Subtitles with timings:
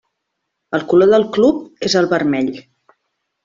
[0.77, 2.53] El color del club és el vermell.